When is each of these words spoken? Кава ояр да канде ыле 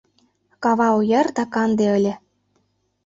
Кава 0.63 0.87
ояр 0.99 1.27
да 1.37 1.43
канде 1.53 1.87
ыле 1.97 2.13